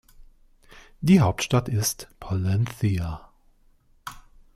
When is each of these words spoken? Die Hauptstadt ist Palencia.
Die 1.01 1.19
Hauptstadt 1.21 1.69
ist 1.69 2.09
Palencia. 2.19 3.29